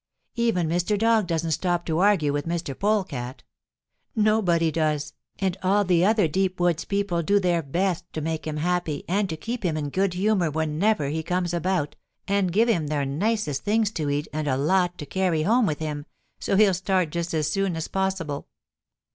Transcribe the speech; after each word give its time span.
Even 0.33 0.67
Mr. 0.67 0.97
Dog 0.97 1.27
doesn't 1.27 1.51
stop 1.51 1.85
to 1.85 1.99
argue 1.99 2.33
with 2.33 2.47
Mr. 2.47 2.73
Polecat. 2.73 3.43
Nobody 4.15 4.71
does, 4.71 5.13
and 5.37 5.55
all 5.61 5.83
the 5.85 6.03
other 6.03 6.27
deep 6.27 6.59
woods 6.59 6.85
people 6.85 7.21
do 7.21 7.39
their 7.39 7.61
best 7.61 8.11
to 8.13 8.19
make 8.19 8.47
him 8.47 8.57
happy 8.57 9.03
and 9.07 9.29
to 9.29 9.37
keep 9.37 9.63
him 9.63 9.77
in 9.77 9.85
a 9.85 9.89
good 9.91 10.15
humor 10.15 10.49
whenever 10.49 11.09
he 11.09 11.21
comes 11.21 11.53
about, 11.53 11.95
and 12.27 12.51
give 12.51 12.67
him 12.67 12.87
their 12.87 13.05
nicest 13.05 13.61
things 13.63 13.91
to 13.91 14.09
eat 14.09 14.27
and 14.33 14.47
a 14.47 14.57
lot 14.57 14.97
to 14.97 15.05
carry 15.05 15.43
home 15.43 15.67
with 15.67 15.77
him, 15.77 16.07
so 16.39 16.55
he'll 16.57 16.73
start 16.73 17.11
just 17.11 17.31
as 17.35 17.45
soon 17.47 17.75
as 17.75 17.87
possible. 17.87 18.47